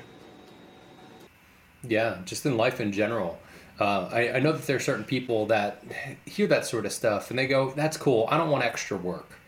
[1.88, 3.40] Yeah, just in life in general.
[3.80, 5.84] Uh, I, I know that there are certain people that
[6.26, 8.28] hear that sort of stuff and they go, "That's cool.
[8.30, 9.40] I don't want extra work.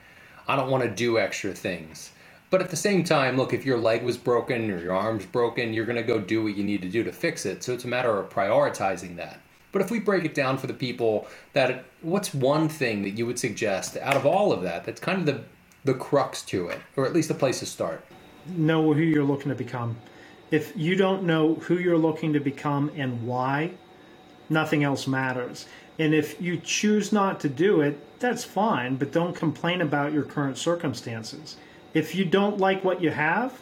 [0.48, 2.12] I don't want to do extra things."
[2.50, 5.74] But at the same time, look, if your leg was broken or your arm's broken,
[5.74, 7.64] you're going to go do what you need to do to fix it.
[7.64, 9.40] So it's a matter of prioritizing that.
[9.74, 13.26] But if we break it down for the people that what's one thing that you
[13.26, 15.44] would suggest out of all of that that's kind of the
[15.84, 18.06] the crux to it or at least the place to start?
[18.48, 19.98] Know who you're looking to become.
[20.52, 23.72] If you don't know who you're looking to become and why,
[24.50, 25.66] nothing else matters.
[26.00, 30.24] And if you choose not to do it, that's fine, but don't complain about your
[30.24, 31.58] current circumstances.
[31.94, 33.60] If you don't like what you have,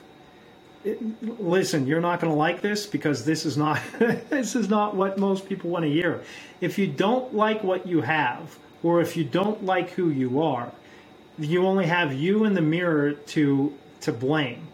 [1.22, 5.18] listen, you're not going to like this because this is not this is not what
[5.18, 6.24] most people want to hear.
[6.60, 10.72] If you don't like what you have, or if you don't like who you are,
[11.38, 14.68] you only have you in the mirror to to blame.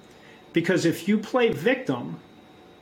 [0.53, 2.19] Because if you play victim,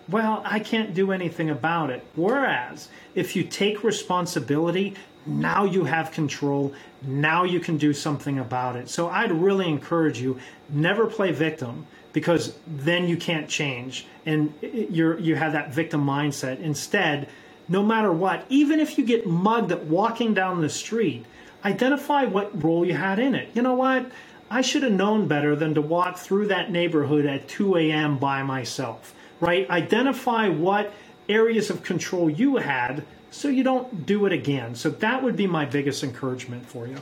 [0.08, 2.06] well, I can't do anything about it.
[2.16, 4.94] Whereas if you take responsibility,
[5.26, 6.74] now you have control.
[7.02, 8.90] Now you can do something about it.
[8.90, 15.20] So I'd really encourage you never play victim because then you can't change and you're
[15.20, 16.62] you have that victim mindset.
[16.62, 17.28] Instead,
[17.68, 21.26] no matter what, even if you get mugged at walking down the street,
[21.66, 23.50] identify what role you had in it.
[23.54, 24.10] You know what?
[24.50, 28.18] I should have known better than to walk through that neighborhood at 2 a.m.
[28.18, 29.70] by myself, right?
[29.70, 30.94] Identify what
[31.28, 34.74] areas of control you had so you don't do it again.
[34.74, 36.98] So that would be my biggest encouragement for you.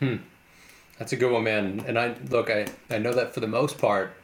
[0.00, 0.16] Hmm.
[1.02, 1.82] That's a good one, man.
[1.88, 4.14] And I look, I, I know that for the most part,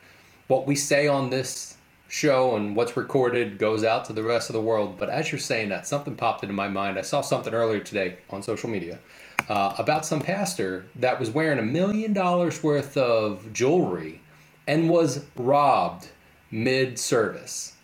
[0.46, 4.54] what we say on this show and what's recorded goes out to the rest of
[4.54, 4.96] the world.
[4.96, 6.96] But as you're saying that, something popped into my mind.
[6.96, 9.00] I saw something earlier today on social media
[9.48, 14.20] uh, about some pastor that was wearing a million dollars worth of jewelry
[14.68, 16.06] and was robbed
[16.52, 17.74] mid service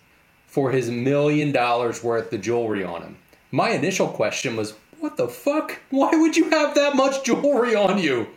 [0.46, 3.16] for his million dollars worth of jewelry on him.
[3.50, 5.80] My initial question was, what the fuck?
[5.90, 8.28] Why would you have that much jewelry on you?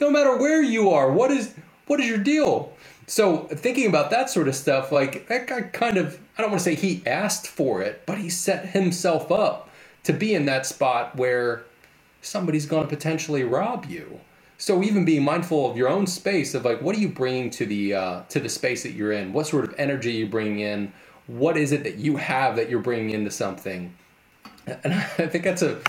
[0.00, 1.54] No matter where you are, what is
[1.86, 2.72] what is your deal?
[3.06, 6.60] So thinking about that sort of stuff, like that guy kind of I don't want
[6.60, 9.70] to say he asked for it, but he set himself up
[10.04, 11.64] to be in that spot where
[12.22, 14.20] somebody's going to potentially rob you.
[14.58, 17.66] So even being mindful of your own space of like what are you bringing to
[17.66, 19.32] the uh, to the space that you're in?
[19.32, 20.92] What sort of energy you bringing in?
[21.26, 23.94] what is it that you have that you're bringing into something
[24.66, 25.80] and i think that's a,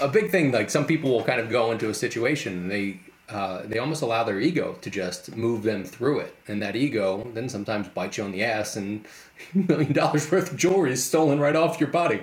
[0.00, 2.98] a big thing like some people will kind of go into a situation and they
[3.28, 7.26] uh, they almost allow their ego to just move them through it and that ego
[7.34, 9.04] then sometimes bites you on the ass and
[9.54, 12.22] a million dollars worth of jewelry is stolen right off your body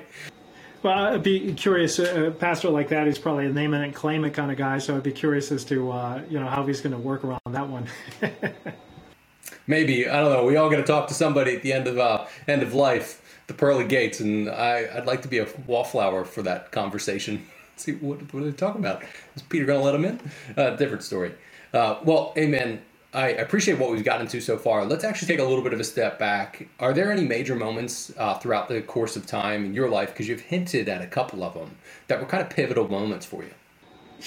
[0.83, 1.97] well, I'd be curious.
[1.97, 4.79] A pastor like that is probably a name it and claim it kind of guy.
[4.79, 7.39] So I'd be curious as to uh, you know how he's going to work around
[7.51, 7.87] that one.
[9.67, 10.45] maybe I don't know.
[10.45, 13.39] We all got to talk to somebody at the end of uh, end of life,
[13.47, 17.47] the pearly gates, and I I'd like to be a wallflower for that conversation.
[17.75, 19.03] See what what are they talking about?
[19.35, 20.31] Is Peter going to let him in?
[20.55, 21.33] Uh, different story.
[21.73, 22.81] Uh, well, Amen.
[23.13, 24.85] I appreciate what we've gotten to so far.
[24.85, 26.67] Let's actually take a little bit of a step back.
[26.79, 30.27] Are there any major moments uh, throughout the course of time in your life, because
[30.27, 33.51] you've hinted at a couple of them, that were kind of pivotal moments for you?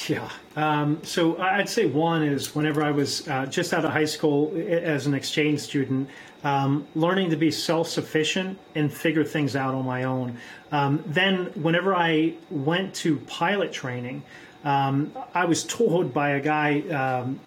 [0.06, 0.30] Yeah.
[0.54, 4.54] Um, so I'd say one is whenever I was uh, just out of high school
[4.56, 6.08] as an exchange student,
[6.44, 10.38] um, learning to be self sufficient and figure things out on my own.
[10.72, 14.22] Um, then, whenever I went to pilot training,
[14.64, 16.82] um, I was told by a guy,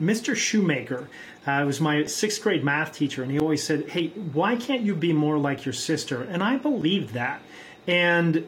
[0.02, 0.30] Mr.
[0.30, 1.10] Um, Shoemaker,
[1.46, 4.96] uh, was my sixth grade math teacher, and he always said, Hey, why can't you
[4.96, 6.24] be more like your sister?
[6.24, 7.42] And I believed that.
[7.88, 8.46] And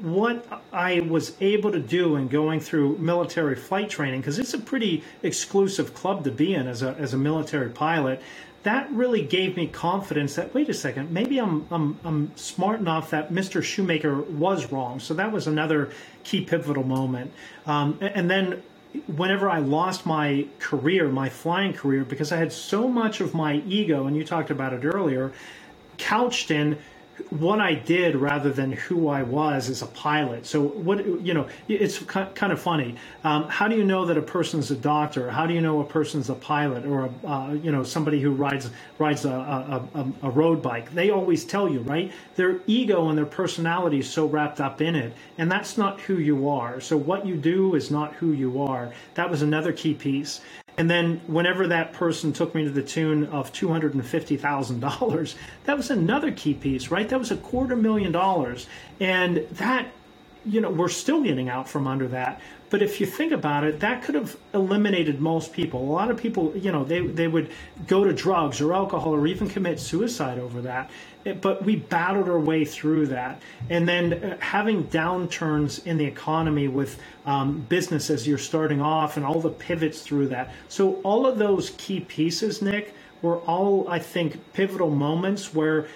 [0.00, 4.58] what I was able to do in going through military flight training, because it's a
[4.58, 8.20] pretty exclusive club to be in as a, as a military pilot,
[8.66, 13.10] that really gave me confidence that, wait a second, maybe I'm, I'm, I'm smart enough
[13.10, 13.62] that Mr.
[13.62, 14.98] Shoemaker was wrong.
[14.98, 15.92] So that was another
[16.24, 17.32] key pivotal moment.
[17.64, 18.64] Um, and then
[19.06, 23.62] whenever I lost my career, my flying career, because I had so much of my
[23.68, 25.30] ego, and you talked about it earlier,
[25.96, 26.76] couched in
[27.30, 30.46] what I did rather than who I was as a pilot.
[30.46, 32.96] So what you know, it's kind of funny.
[33.24, 35.30] Um, how do you know that a person's a doctor?
[35.30, 38.32] How do you know a person's a pilot or a uh, you know somebody who
[38.32, 40.92] rides rides a, a, a, a, road bike?
[40.94, 42.12] They always tell you, right?
[42.36, 46.18] Their ego and their personality is so wrapped up in it, and that's not who
[46.18, 46.80] you are.
[46.80, 48.92] So what you do is not who you are.
[49.14, 50.40] That was another key piece.
[50.78, 55.34] And then whenever that person took me to the tune of $250,000,
[55.64, 57.08] that was another key piece, right?
[57.08, 58.66] That was a quarter million dollars.
[59.00, 59.86] And that
[60.46, 62.40] you know, we're still getting out from under that.
[62.70, 65.80] But if you think about it, that could have eliminated most people.
[65.82, 67.50] A lot of people, you know, they, they would
[67.86, 70.90] go to drugs or alcohol or even commit suicide over that.
[71.40, 73.42] But we battled our way through that.
[73.70, 79.16] And then uh, having downturns in the economy with um, business as you're starting off
[79.16, 80.52] and all the pivots through that.
[80.68, 85.88] So, all of those key pieces, Nick, were all, I think, pivotal moments where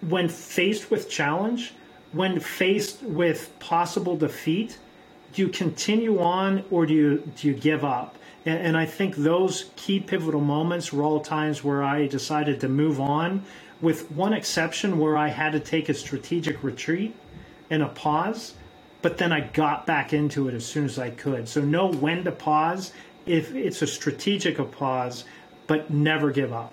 [0.00, 1.72] when faced with challenge,
[2.16, 4.78] when faced with possible defeat,
[5.32, 8.16] do you continue on or do you do you give up?
[8.46, 12.68] And, and, I think those key pivotal moments were all times where I decided to
[12.68, 13.44] move on,
[13.80, 17.14] with one exception where I had to take a strategic retreat
[17.70, 18.54] and a pause,
[19.02, 21.48] but then I got back into it as soon as I could.
[21.48, 22.92] So know when to pause
[23.26, 25.24] if it's a strategic pause,
[25.66, 26.72] but never give up.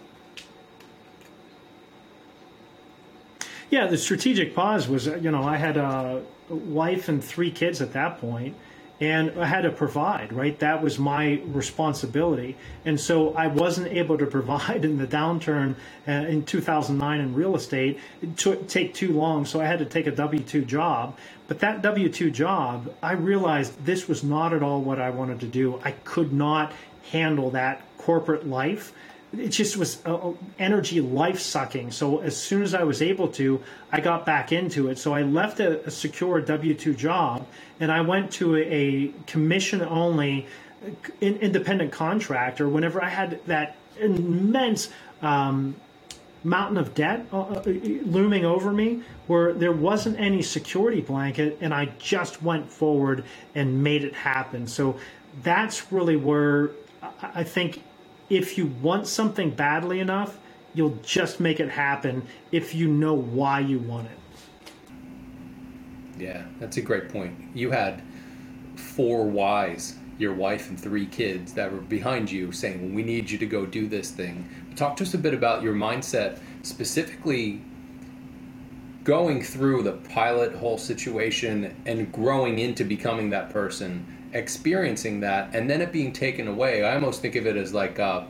[3.74, 7.94] Yeah, the strategic pause was, you know, I had a wife and three kids at
[7.94, 8.56] that point,
[9.02, 10.60] and I had to provide, right?
[10.60, 12.56] That was my responsibility.
[12.86, 15.74] And so I wasn't able to provide in the downturn
[16.08, 18.00] uh, in 2009 in real estate.
[18.22, 21.18] It took take too long, so I had to take a W 2 job.
[21.48, 25.40] But that W 2 job, I realized this was not at all what I wanted
[25.40, 25.82] to do.
[25.84, 26.74] I could not
[27.10, 28.94] handle that corporate life
[29.38, 31.92] it just was uh, energy life sucking.
[31.92, 34.98] So as soon as I was able to, I got back into it.
[34.98, 37.48] So I left a, a secure W two job
[37.80, 40.48] and I went to a, a commission only
[41.20, 42.70] in, independent contractor.
[42.70, 44.90] Whenever I had that immense
[45.22, 45.76] um,
[46.44, 51.74] mountain of debt uh, uh, looming over me, where there wasn't any security blanket, and
[51.74, 53.24] I just went forward
[53.56, 54.68] and made it happen.
[54.68, 55.00] So
[55.42, 56.72] that's really where
[57.22, 57.82] I think
[58.30, 60.38] if you want something badly enough,
[60.74, 64.18] you'll just make it happen if you know why you want it.
[66.18, 67.38] Yeah, that's a great point.
[67.54, 68.02] You had
[68.76, 73.38] four whys, your wife and three kids that were behind you saying, we need you
[73.38, 74.48] to go do this thing.
[74.76, 77.62] Talk to us a bit about your mindset, specifically
[79.04, 85.70] going through the pilot whole situation and growing into becoming that person experiencing that and
[85.70, 88.24] then it being taken away, I almost think of it as like uh,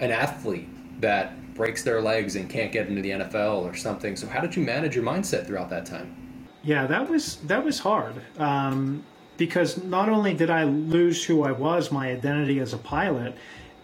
[0.00, 0.68] an athlete
[1.00, 4.16] that breaks their legs and can't get into the NFL or something.
[4.16, 6.14] So how did you manage your mindset throughout that time?
[6.62, 9.04] Yeah, that was that was hard um,
[9.36, 13.36] because not only did I lose who I was, my identity as a pilot,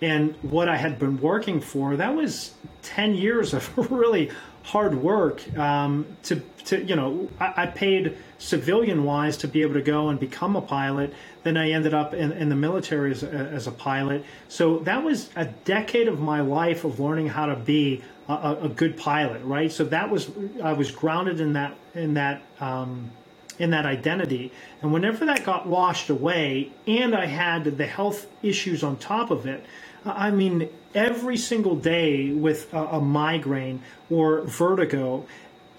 [0.03, 1.97] and what I had been working for.
[1.97, 4.31] That was ten years of really
[4.63, 9.75] hard work um, to, to, you know, I, I, paid civilian wise to be able
[9.75, 11.15] to go and become a pilot.
[11.43, 14.25] Then I ended up in, in the military as, as, a pilot.
[14.49, 18.69] So that was a decade of my life of learning how to be a, a
[18.69, 19.73] good pilot, right?
[19.73, 20.31] So that was,
[20.63, 23.11] I was grounded in that, in that, um,
[23.59, 24.53] in that identity.
[24.83, 29.47] And whenever that got washed away and I had the health issues on top of
[29.47, 29.65] it,
[30.05, 35.27] I mean, every single day with a, a migraine or vertigo,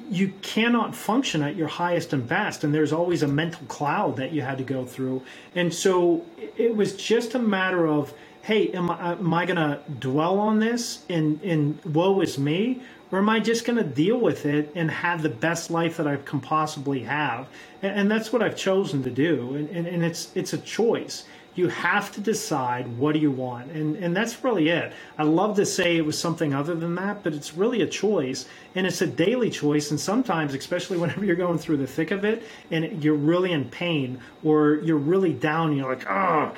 [0.10, 4.32] you cannot function at your highest and best and there's always a mental cloud that
[4.32, 5.22] you had to go through.
[5.56, 6.26] And so
[6.58, 11.04] it was just a matter of hey am i, am I to dwell on this
[11.10, 12.82] and, and woe is me
[13.12, 16.16] or am i just to deal with it and have the best life that i
[16.16, 17.48] can possibly have?
[17.82, 21.26] And, and that's what i've chosen to do and, and, and it's it's a choice
[21.56, 25.56] you have to decide what do you want and and that's really it i love
[25.56, 29.02] to say it was something other than that but it's really a choice and it's
[29.02, 33.04] a daily choice and sometimes especially whenever you're going through the thick of it and
[33.04, 36.52] you're really in pain or you're really down you're like oh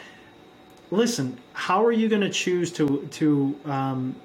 [0.91, 4.15] listen how are you going to choose to to um,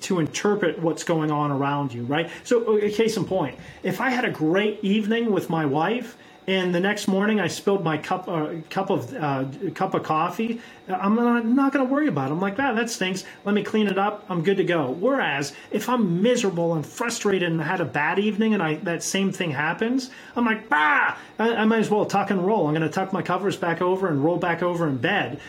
[0.00, 2.30] to interpret what's going on around you, right?
[2.42, 6.16] So, a case in point, if I had a great evening with my wife
[6.50, 10.60] and the next morning I spilled my cup uh, cup of uh, cup of coffee.
[10.88, 12.32] I'm not, not going to worry about it.
[12.32, 13.22] I'm like, ah, that stinks.
[13.44, 14.24] Let me clean it up.
[14.28, 14.90] I'm good to go.
[14.90, 19.30] Whereas if I'm miserable and frustrated and had a bad evening and I that same
[19.30, 22.66] thing happens, I'm like, bah, I, I might as well tuck and roll.
[22.66, 25.40] I'm going to tuck my covers back over and roll back over in bed.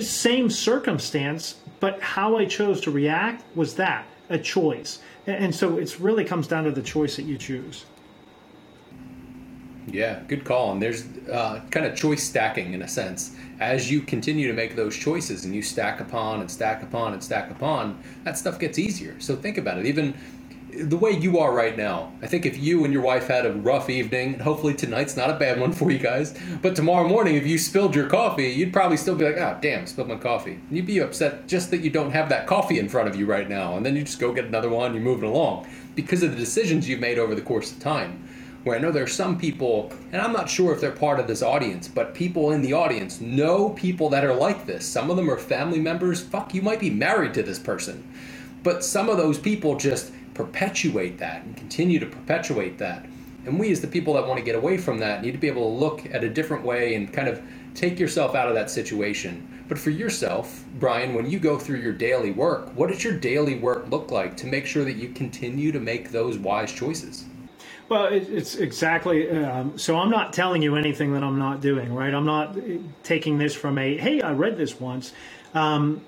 [0.00, 4.98] Same circumstance, but how I chose to react was that a choice.
[5.26, 7.86] And so it really comes down to the choice that you choose.
[9.86, 10.72] Yeah, good call.
[10.72, 13.36] And there's uh, kind of choice stacking in a sense.
[13.60, 17.22] As you continue to make those choices and you stack upon and stack upon and
[17.22, 19.18] stack upon, that stuff gets easier.
[19.20, 19.86] So think about it.
[19.86, 20.14] Even
[20.76, 23.52] the way you are right now, I think if you and your wife had a
[23.52, 27.36] rough evening, and hopefully tonight's not a bad one for you guys, but tomorrow morning,
[27.36, 30.54] if you spilled your coffee, you'd probably still be like, oh, damn, spilled my coffee.
[30.54, 33.26] And you'd be upset just that you don't have that coffee in front of you
[33.26, 33.76] right now.
[33.76, 36.88] And then you just go get another one, you're moving along because of the decisions
[36.88, 38.24] you've made over the course of time
[38.64, 41.26] where I know there are some people, and I'm not sure if they're part of
[41.26, 44.86] this audience, but people in the audience know people that are like this.
[44.86, 46.22] Some of them are family members.
[46.22, 48.02] Fuck, you might be married to this person.
[48.62, 53.04] But some of those people just perpetuate that and continue to perpetuate that.
[53.44, 55.48] And we, as the people that want to get away from that, need to be
[55.48, 57.42] able to look at a different way and kind of
[57.74, 59.46] take yourself out of that situation.
[59.68, 63.56] But for yourself, Bryan, when you go through your daily work, what does your daily
[63.56, 67.26] work look like to make sure that you continue to make those wise choices?
[67.88, 69.30] Well, it's exactly.
[69.30, 72.14] Um, so I'm not telling you anything that I'm not doing, right?
[72.14, 72.56] I'm not
[73.02, 75.12] taking this from a, hey, I read this once.
[75.52, 76.00] Um,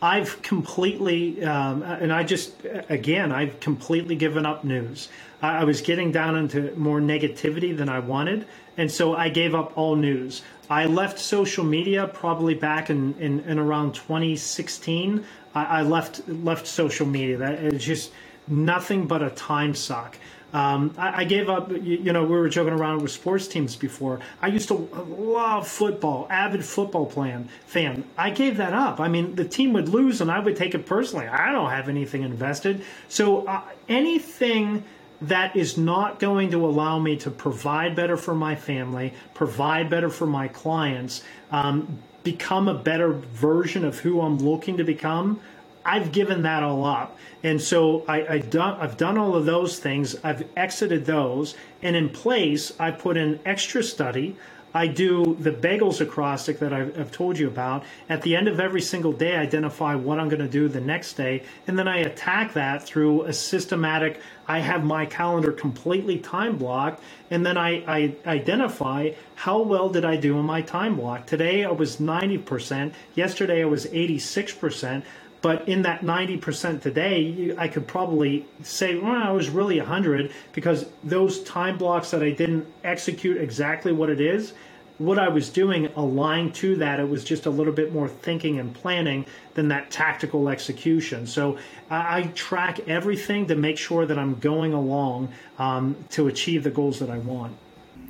[0.00, 2.52] I've completely, um, and I just,
[2.88, 5.08] again, I've completely given up news.
[5.42, 9.76] I was getting down into more negativity than I wanted, and so I gave up
[9.76, 10.42] all news.
[10.70, 15.24] I left social media probably back in, in, in around 2016.
[15.54, 17.36] I, I, left left social media.
[17.38, 18.12] That is just
[18.48, 20.16] nothing but a time suck.
[20.52, 21.70] Um, I, I, gave up.
[21.70, 24.20] You, you, know, we were joking around with sports teams before.
[24.40, 28.04] I used to love football, avid football plan fan.
[28.16, 28.98] I gave that up.
[28.98, 31.26] I mean, the team would lose, and I would take it personally.
[31.26, 32.82] I don't have anything invested.
[33.08, 34.84] So uh, anything
[35.20, 40.08] that is not going to allow me to provide better for my family, provide better
[40.08, 45.40] for my clients, um, become a better version of who I'm looking to become.
[45.88, 47.16] I've given that all up.
[47.42, 50.16] And so I, I done, I've done all of those things.
[50.22, 51.54] I've exited those.
[51.82, 54.36] And in place, I put in extra study.
[54.74, 57.84] I do the bagels acrostic that I've, I've, told you about.
[58.10, 60.80] At the end of every single day, I identify what I'm going to do the
[60.80, 64.20] next day, and then I attack that through a systematic.
[64.46, 70.04] I have my calendar completely time blocked, and then I, I identify how well did
[70.04, 71.26] I do in my time block.
[71.26, 72.92] Today I was 90%.
[73.14, 75.02] Yesterday I was 86%.
[75.40, 80.86] But in that 90% today, I could probably say, well, I was really 100 because
[81.04, 84.52] those time blocks that I didn't execute exactly what it is,
[84.98, 86.98] what I was doing aligned to that.
[86.98, 91.26] It was just a little bit more thinking and planning than that tactical execution.
[91.26, 91.56] So
[91.88, 96.98] I, track everything to make sure that I'm going along um, to achieve the goals
[96.98, 97.56] that I want.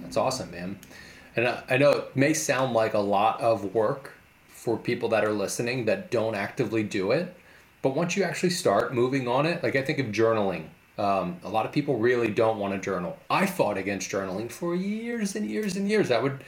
[0.00, 0.78] That's awesome, man.
[1.36, 4.14] And I know it may sound like a lot of work
[4.58, 7.34] for people that are listening that don't actively do it.
[7.80, 10.64] But once you actually start moving on it, like I think of journaling.
[10.98, 13.16] Um, a lot of people really don't want to journal.
[13.30, 16.10] I fought against journaling for years and years and years.
[16.10, 16.42] I would,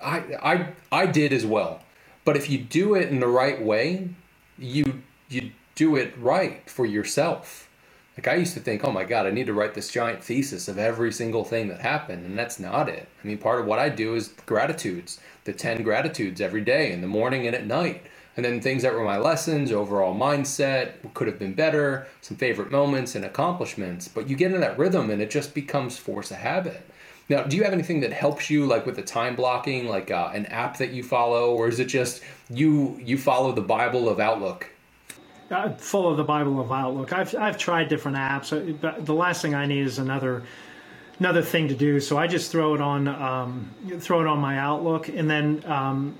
[0.00, 1.82] I, I, I did as well.
[2.24, 4.10] But if you do it in the right way,
[4.56, 7.68] you you do it right for yourself.
[8.16, 10.68] Like I used to think, oh my God, I need to write this giant thesis
[10.68, 13.08] of every single thing that happened, and that's not it.
[13.22, 17.00] I mean, part of what I do is gratitudes, the 10 gratitudes every day in
[17.00, 18.02] the morning and at night.
[18.36, 22.70] And then things that were my lessons, overall mindset, could have been better, some favorite
[22.70, 24.08] moments and accomplishments.
[24.08, 26.84] But you get in that rhythm and it just becomes force of habit.
[27.28, 30.30] Now, do you have anything that helps you, like with the time blocking, like uh,
[30.34, 34.20] an app that you follow, or is it just you you follow the Bible of
[34.20, 34.68] Outlook
[35.54, 37.12] I follow the Bible of Outlook.
[37.12, 40.42] I've I've tried different apps, uh, but the last thing I need is another
[41.18, 42.00] another thing to do.
[42.00, 46.14] So I just throw it on um, throw it on my Outlook, and then um,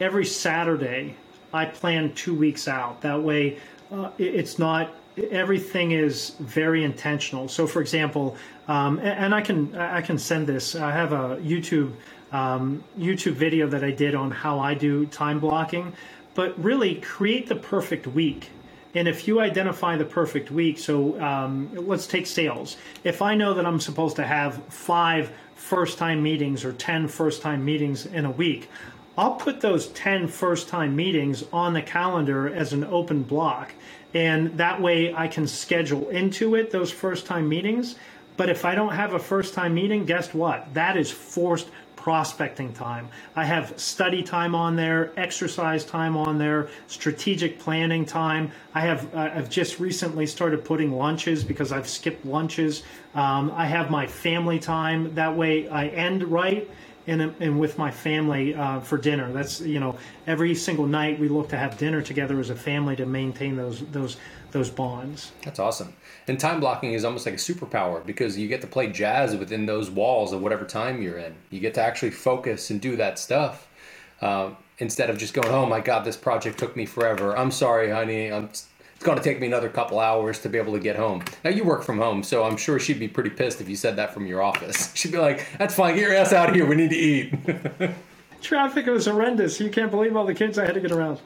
[0.00, 1.14] every Saturday
[1.52, 3.00] I plan two weeks out.
[3.02, 3.58] That way,
[3.92, 4.94] uh, it's not
[5.30, 7.48] everything is very intentional.
[7.48, 8.36] So, for example,
[8.68, 10.74] um, and, and, I can I can send this.
[10.74, 11.92] I have a YouTube
[12.32, 15.92] um, YouTube video that I did on how I do time blocking.
[16.34, 18.50] But really, create the perfect week
[18.94, 22.76] and if you identify the perfect week, so um, let's take sales.
[23.04, 27.42] If I know that I'm supposed to have five first time meetings or 10 first
[27.42, 28.68] time meetings in a week,
[29.16, 33.72] I'll put those 10 first time meetings on the calendar as an open block.
[34.14, 37.96] And that way I can schedule into it those first time meetings.
[38.36, 40.72] But if I don't have a first time meeting, guess what?
[40.74, 41.68] That is forced
[42.00, 43.08] prospecting time.
[43.36, 48.50] I have study time on there, exercise time on there, strategic planning time.
[48.74, 52.82] I have uh, I've just recently started putting lunches because I've skipped lunches.
[53.14, 55.14] Um, I have my family time.
[55.14, 56.68] That way I end right
[57.06, 59.32] and, and with my family uh, for dinner.
[59.32, 59.96] That's you know
[60.26, 63.80] every single night we look to have dinner together as a family to maintain those
[63.88, 64.16] those
[64.52, 65.32] those bonds.
[65.42, 65.94] That's awesome.
[66.28, 69.66] And time blocking is almost like a superpower because you get to play jazz within
[69.66, 71.34] those walls of whatever time you're in.
[71.50, 73.68] You get to actually focus and do that stuff
[74.20, 77.36] uh, instead of just going, "Oh my God, this project took me forever.
[77.36, 78.30] I'm sorry, honey.
[78.32, 78.68] I'm, it's
[79.00, 81.64] going to take me another couple hours to be able to get home." Now you
[81.64, 84.26] work from home, so I'm sure she'd be pretty pissed if you said that from
[84.26, 84.92] your office.
[84.96, 85.94] She'd be like, "That's fine.
[85.94, 86.66] Get your ass out of here.
[86.66, 87.34] We need to eat."
[88.42, 89.60] Traffic was horrendous.
[89.60, 91.20] You can't believe all the kids I had to get around.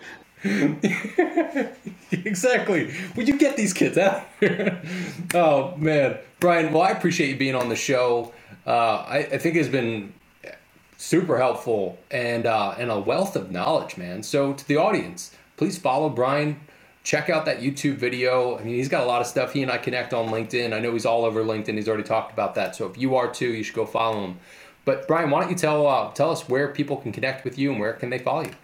[2.10, 2.92] exactly.
[3.16, 4.26] Would you get these kids out
[5.34, 6.72] oh man, Bryan.
[6.72, 8.32] Well, I appreciate you being on the show.
[8.66, 10.12] Uh, I, I think it's been
[10.96, 14.22] super helpful and uh, and a wealth of knowledge, man.
[14.22, 16.60] So to the audience, please follow Bryan.
[17.02, 18.58] Check out that YouTube video.
[18.58, 19.52] I mean, he's got a lot of stuff.
[19.52, 20.72] He and I connect on LinkedIn.
[20.72, 21.74] I know he's all over LinkedIn.
[21.74, 22.74] He's already talked about that.
[22.74, 24.38] So if you are too, you should go follow him.
[24.84, 27.70] But Bryan, why don't you tell uh, tell us where people can connect with you
[27.70, 28.54] and where can they follow you?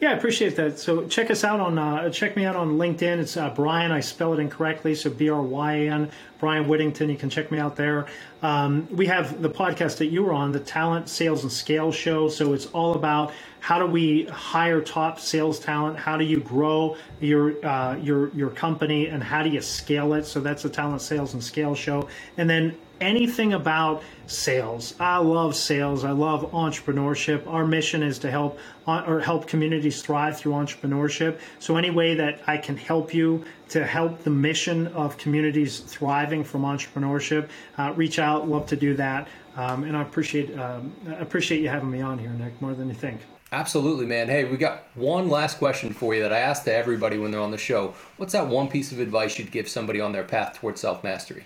[0.00, 0.78] Yeah, I appreciate that.
[0.78, 3.18] So check us out on uh, check me out on LinkedIn.
[3.18, 3.92] It's uh, Bryan.
[3.92, 6.10] I spell it incorrectly, so B R Y A N.
[6.38, 7.10] Bryan Whittington.
[7.10, 8.06] You can check me out there.
[8.42, 12.30] Um, we have the podcast that you were on, the Talent Sales and Scale Show.
[12.30, 15.98] So it's all about how do we hire top sales talent?
[15.98, 20.24] How do you grow your uh, your your company, and how do you scale it?
[20.24, 22.08] So that's the Talent Sales and Scale Show.
[22.38, 24.94] And then anything about sales.
[25.00, 26.04] I love sales.
[26.04, 27.46] I love entrepreneurship.
[27.46, 31.38] Our mission is to help uh, or help communities thrive through entrepreneurship.
[31.58, 36.44] So any way that I can help you to help the mission of communities thriving
[36.44, 37.48] from entrepreneurship,
[37.78, 38.48] uh, reach out.
[38.48, 39.28] Love to do that.
[39.56, 42.94] Um, and I appreciate um, appreciate you having me on here, Nick, more than you
[42.94, 43.20] think.
[43.52, 44.28] Absolutely, man.
[44.28, 47.40] Hey, we got one last question for you that I ask to everybody when they're
[47.40, 47.94] on the show.
[48.16, 51.44] What's that one piece of advice you'd give somebody on their path towards self mastery?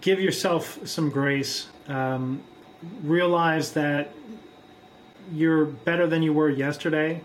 [0.00, 1.68] Give yourself some grace.
[1.88, 2.42] Um,
[3.02, 4.12] realize that
[5.32, 7.22] you're better than you were yesterday.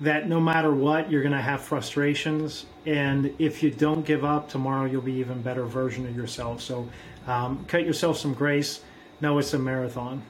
[0.00, 4.48] That no matter what, you're going to have frustrations, and if you don't give up,
[4.48, 6.62] tomorrow you'll be even better version of yourself.
[6.62, 6.88] So,
[7.26, 8.80] um, cut yourself some grace.
[9.20, 10.22] Know it's a marathon.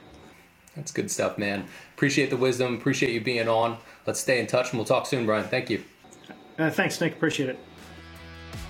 [0.75, 1.65] That's good stuff, man.
[1.95, 2.75] Appreciate the wisdom.
[2.75, 3.77] Appreciate you being on.
[4.07, 5.47] Let's stay in touch, and we'll talk soon, Bryan.
[5.47, 5.83] Thank you.
[6.57, 7.13] Uh, thanks, Nick.
[7.13, 7.59] Appreciate it.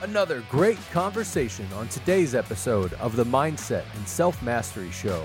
[0.01, 5.23] Another great conversation on today's episode of the Mindset and Self Mastery Show.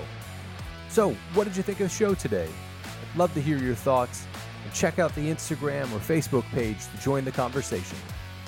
[0.89, 2.49] So, what did you think of the show today?
[2.83, 4.25] I'd love to hear your thoughts
[4.63, 7.97] and check out the Instagram or Facebook page to join the conversation.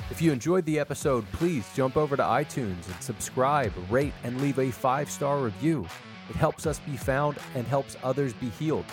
[0.10, 4.60] If you enjoyed the episode, please jump over to iTunes and subscribe, rate, and leave
[4.60, 5.88] a five star review.
[6.30, 8.86] It helps us be found and helps others be healed.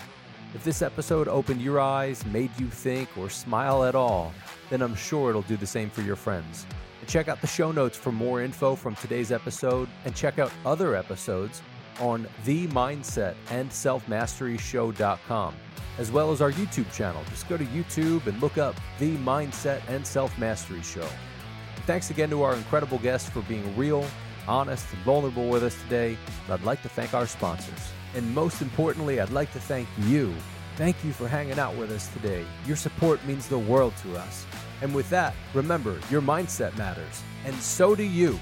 [0.55, 4.33] If this episode opened your eyes, made you think, or smile at all,
[4.71, 6.65] then I'm sure it'll do the same for your friends.
[7.07, 10.97] Check out the show notes for more info from today's episode and check out other
[10.97, 11.63] episodes
[12.01, 15.55] on the Mindset and Self Mastery Show.com,
[15.99, 17.23] as well as our YouTube channel.
[17.31, 21.09] Just go to YouTube and look up the Mindset and Self Mastery Show.
[21.87, 24.07] Thanks again to our incredible guests for being real,
[24.49, 26.17] honest, and vulnerable with us today.
[26.45, 27.93] And I'd like to thank our sponsors.
[28.15, 30.35] And most importantly, I'd like to thank you.
[30.77, 32.45] Thank you for hanging out with us today.
[32.67, 34.47] Your support means the world to us.
[34.83, 38.39] And with that, remember your mindset matters, and so do you.